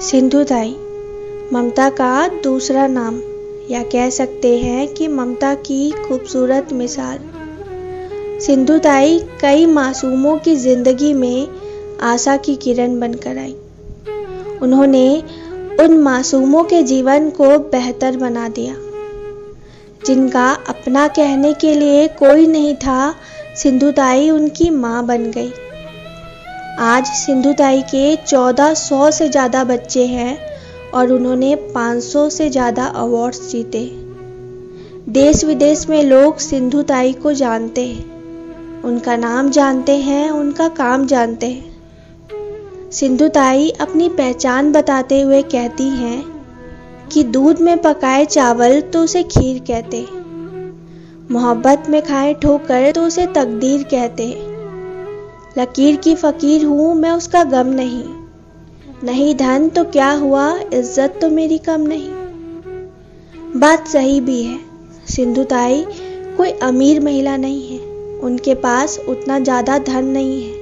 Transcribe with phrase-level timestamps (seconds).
[0.00, 0.70] सिंधुताई
[1.52, 3.20] ममता का दूसरा नाम।
[3.70, 7.18] या कह सकते हैं कि ममता की खूबसूरत मिसाल।
[8.40, 11.48] सिंधुताई कई मासूमों की ज़िंदगी में
[12.02, 13.56] आशा की किरण बनकर आई।
[14.62, 15.22] उन्होंने
[15.80, 18.76] उन मासूमों के जीवन को बेहतर बना दिया।
[20.06, 23.14] जिनका अपना कहने के लिए कोई नहीं था
[23.56, 25.52] सिंधुताई उनकी माँ बन गई।
[26.80, 30.38] आज सिंधुताई के 1400 से ज़्यादा बच्चे हैं
[30.90, 33.84] और उन्होंने 500 से ज़्यादा अवार्ड्स जीते।
[35.08, 41.46] देश विदेश में लोग सिंधुताई को जानते हैं। उनका नाम जानते हैं, उनका काम जानते
[41.46, 46.24] हैं। सिंधुताई अपनी पहचान बताते हुए कहती हैं
[47.12, 50.06] कि दूध में पकाए चावल तो उसे खीर कहते
[51.30, 54.49] मोहब्बत में खाए ठोकर तो उसे तकदीर कहते
[55.58, 58.04] लकीर की फकीर हूँ, मैं उसका गम नहीं।
[59.04, 62.10] नहीं धन तो क्या हुआ, इज़्ज़त तो मेरी कम नहीं।
[63.60, 64.58] बात सही भी है
[65.08, 65.84] सिंधुताई
[66.36, 67.78] कोई अमीर महिला नहीं है।
[68.20, 70.58] उनके पास उतना ज़्यादा धन नहीं है।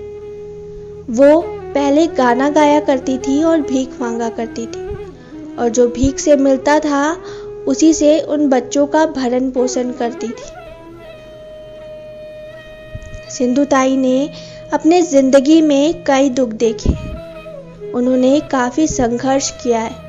[1.10, 1.40] वो
[1.74, 4.86] पहले गाना गाया करती थी और भीख मांगा करती थी।
[5.56, 7.16] और जो भीख से मिलता था,
[7.66, 10.57] उसी से उन बच्चों का भरण पोषण करती थी।
[13.30, 14.30] सिंधुताई ने
[14.72, 16.90] अपने ज़िंदगी में कई दुख देखे।
[17.92, 20.06] उन्होंने काफ़ी संघर्ष किया है।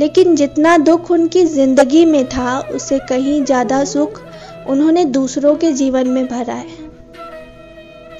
[0.00, 4.20] लेकिन जितना दुख उनकी ज़िंदगी में था उससे कहीं ज़्यादा सुख
[4.66, 6.82] उन्होंने दूसरों के जीवन में भरा है।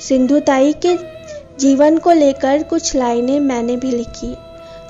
[0.01, 0.97] सिंधुताई के
[1.59, 4.35] जीवन को लेकर कुछ लाइनें मैंने भी लिखी,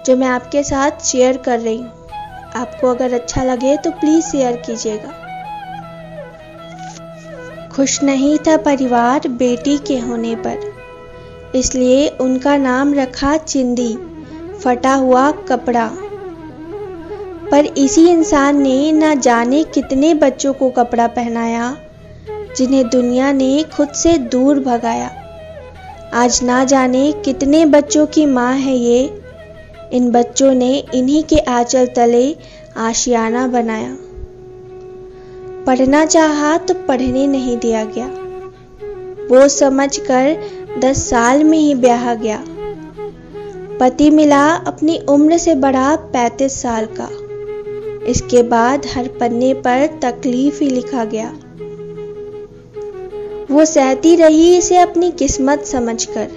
[0.06, 2.09] जो मैं आपके साथ शेयर कर रही हूँ।
[2.56, 5.12] आपको अगर अच्छा लगे तो प्लीज़ शेयर कीजिएगा।
[7.75, 10.75] खुश नहीं था परिवार बेटी के होने पर।
[11.55, 13.98] इसलिए उनका नाम रखा चिंदी,
[14.64, 15.91] फटा हुआ कपड़ा।
[17.50, 21.77] पर इसी इंसान ने न जाने कितने बच्चों को कपड़ा पहनाया,
[22.56, 25.10] जिन्हें दुनिया ने खुद से दूर भगाया।
[26.15, 29.21] आज ना जाने कितने बच्चों की माँ है ये।
[29.93, 32.37] इन बच्चों ने इन्हीं के आंचल तले
[32.77, 33.97] आशियाना बनाया।
[35.66, 38.06] पढ़ना चाहा तो पढ़ने नहीं दिया गया।
[39.30, 40.36] वो समझकर
[40.78, 42.44] दस साल में ही ब्याह गया।
[43.80, 47.08] पति मिला अपनी उम्र से बड़ा पैंतीस साल का।
[48.06, 51.34] इसके बाद हर पन्ने पर तकलीफ़ ही लिखा गया।
[53.50, 56.28] वो सहती रही इसे अपनी किस्मत समझकर।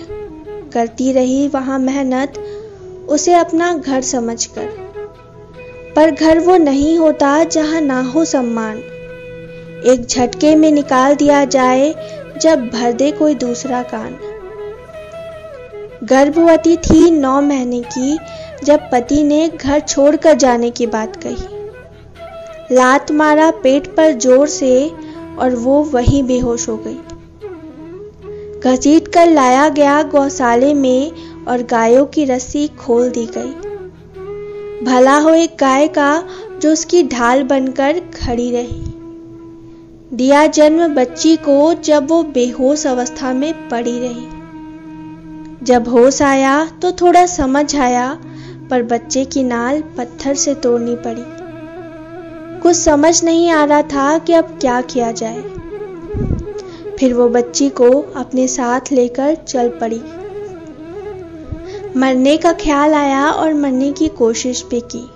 [0.74, 2.34] करती रही वहाँ मेहनत,
[3.10, 4.70] उसे अपना घर समझकर।
[5.96, 8.84] पर घर वो नहीं होता जहाँ ना हो सम्मान।
[9.88, 11.94] एक झटके में निकाल दिया जाए,
[12.42, 14.18] जब भर दे कोई दूसरा कान।
[16.04, 18.18] गर्भवती थी नौ महीने की,
[18.64, 24.92] जब पति ने घर छोड़कर जाने की बात कही। लात मारा पेट पर ज़ोर से
[25.40, 26.98] और वो वहीं बेहोश हो गई।
[28.60, 31.12] घसीट कर लाया गया गौशाले में
[31.48, 36.24] और गायों की रस्सी खोल दी गई। भला हो एक गाय का,
[36.62, 38.87] जो उसकी ढाल बनकर खड़ी रही।
[40.14, 44.28] दिया जन्म बच्ची को जब वो बेहोश अवस्था में पड़ी रही।
[45.66, 48.20] जब होश आया तो थोड़ा समझ आया,
[48.72, 51.24] पर बच्चे की नाल पत्थर से तोड़नी पड़ी।
[52.60, 55.42] कुछ समझ नहीं आ रहा था कि अब क्या किया जाए।
[57.00, 60.02] फिर वो बच्ची को अपने साथ लेकर चल पड़ी।
[62.00, 65.10] मरने का ख्याल आया और मरने की कोशिश भी की।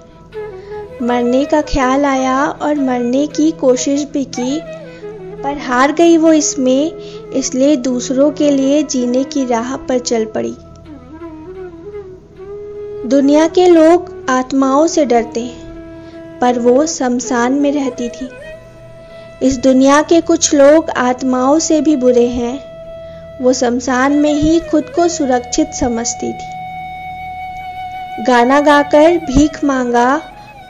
[1.02, 4.81] मरने का ख्याल आया और मरने की कोशिश भी की
[5.44, 6.92] पर हार गई वो इसमें,
[7.32, 10.56] इसलिए दूसरों के लिए जीने की राह पर चल पड़ी।
[13.08, 18.30] दुनिया के लोग आत्माओं से डरते हैं, पर वो शमशान में रहती थी।
[19.44, 22.60] इस दुनिया के कुछ लोग आत्माओं से भी बुरे हैं,
[23.44, 26.50] वो शमशान में ही खुद को सुरक्षित समझती थी।
[28.24, 30.22] गाना गाकर भीख मांगा,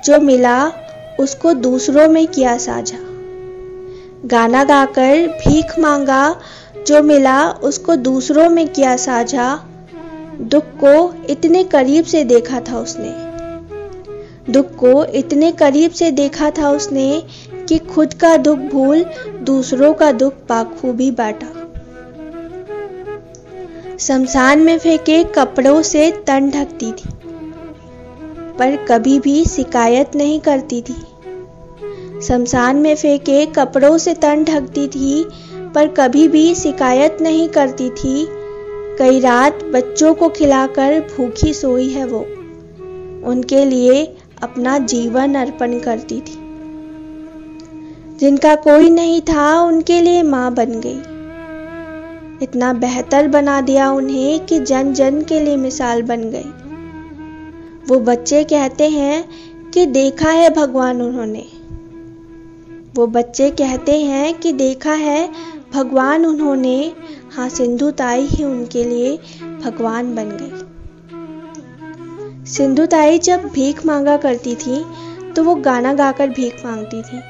[0.06, 0.72] जो मिला,
[1.20, 3.11] उसको दूसरों में किया साझा।
[4.24, 6.36] गाना गाकर भीख मांगा,
[6.88, 9.54] जो मिला उसको दूसरों में किया साझा।
[10.44, 13.14] दुख को इतने करीब से देखा था उसने।
[14.52, 17.24] दुख को इतने करीब से देखा था उसने
[17.70, 19.04] कि खुद का दुख भूल
[19.42, 21.48] दूसरों का दुख बाखूबी बांटा।
[23.98, 27.10] शमशान में फेंके कपड़ों से तन ढकती थी,
[28.60, 30.96] पर कभी भी शिकायत नहीं करती थी।
[32.28, 35.26] शमशान में फेंके कपड़ों से तन ढकती थी,
[35.76, 38.28] पर कभी भी शिकायत नहीं करती थी।
[39.00, 42.20] कई रात बच्चों को खिलाकर भूखी सोई है वो।
[43.30, 46.38] उनके लिए अपना जीवन अर्पण करती थी।
[48.20, 51.00] जिनका कोई नहीं था, उनके लिए माँ बन गई।
[52.44, 56.50] इतना बेहतर बना दिया उन्हें कि जन जन के लिए मिसाल बन गई।
[57.88, 59.30] वो बच्चे कहते हैं
[59.74, 61.61] कि देखा है भगवान उन्होंने।
[62.96, 65.30] वो बच्चे कहते हैं कि देखा है,
[65.74, 66.94] भगवान उन्होंने
[67.32, 69.20] हाँ सिंधु ताई ही उनके लिए
[69.64, 70.52] भगवान बन गई।
[72.46, 74.84] सिंधु ताई जब भीख मांगा करती थी
[75.36, 77.22] तो वो गाना गाकर भीख मांगती थी।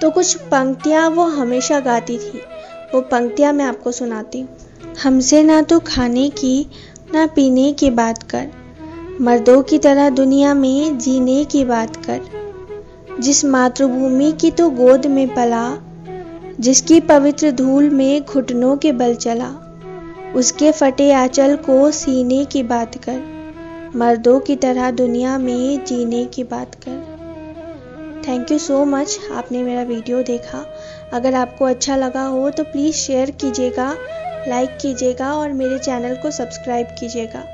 [0.00, 2.40] तो कुछ पंक्तियाँ वो हमेशा गाती थी।
[2.94, 4.48] वो पंक्तियाँ मैं आपको सुनाती हूँ।
[5.02, 6.66] हमसे ना तो खाने की,
[7.14, 8.48] ना पीने की बात कर।
[9.20, 12.20] मर्दों की तरह दुनिया में जीने की बात कर।
[13.20, 15.66] जिस मातृभूमि की तो गोद में पला,
[16.60, 19.48] जिसकी पवित्र धूल में घुटनों के बल चला,
[20.34, 23.20] उसके फटे आंचल को सीने की बात कर,
[23.96, 27.04] मर्दों की तरह दुनिया में जीने की बात कर।
[28.28, 30.64] थैंक यू सो मच आपने मेरा वीडियो देखा।
[31.12, 33.92] अगर आपको अच्छा लगा हो तो प्लीज़ शेयर कीजिएगा
[34.48, 37.44] लाइक कीजिएगा और मेरे चैनल को सब्सक्राइब कीजिएगा।